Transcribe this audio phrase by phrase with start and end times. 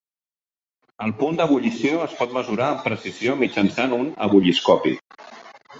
[1.07, 4.99] El punt d'ebullició es pot mesurar amb precisió mitjançant un ebullioscopi.